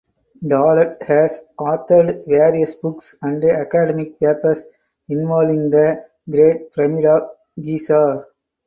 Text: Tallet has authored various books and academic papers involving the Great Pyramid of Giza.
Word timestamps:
Tallet 0.43 0.99
has 1.03 1.41
authored 1.59 2.25
various 2.27 2.73
books 2.73 3.15
and 3.21 3.43
academic 3.45 4.19
papers 4.19 4.63
involving 5.07 5.69
the 5.69 6.05
Great 6.27 6.73
Pyramid 6.73 7.05
of 7.05 7.29
Giza. 7.59 8.25